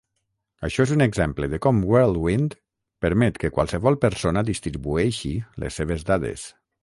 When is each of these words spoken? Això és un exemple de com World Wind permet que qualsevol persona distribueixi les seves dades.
Això 0.67 0.85
és 0.85 0.93
un 0.93 1.03
exemple 1.05 1.49
de 1.51 1.59
com 1.65 1.81
World 1.91 2.19
Wind 2.23 2.55
permet 3.05 3.37
que 3.43 3.53
qualsevol 3.59 3.99
persona 4.07 4.45
distribueixi 4.49 5.35
les 5.65 5.81
seves 5.83 6.09
dades. 6.13 6.47